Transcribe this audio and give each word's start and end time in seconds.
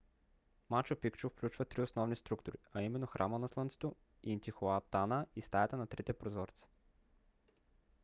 мачу 0.69 0.95
пикчу 0.95 1.27
включва 1.29 1.65
три 1.65 1.83
основни 1.83 2.15
структури 2.15 2.57
а 2.73 2.81
именно 2.81 3.07
храма 3.07 3.39
на 3.39 3.47
слънцето 3.47 3.95
интихуатана 4.23 5.25
и 5.35 5.41
стаята 5.41 5.77
на 5.77 5.87
трите 5.87 6.13
прозореца 6.13 6.67